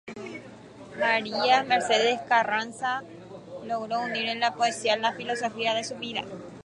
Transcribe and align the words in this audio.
María 0.99 1.61
Mercedes 1.61 2.19
Carranza 2.27 3.03
logró 3.67 4.01
unir 4.01 4.29
en 4.29 4.39
la 4.39 4.55
poesía 4.55 4.97
la 4.97 5.13
filosofía 5.13 5.75
de 5.75 5.83
su 5.83 5.93
vida. 5.97 6.23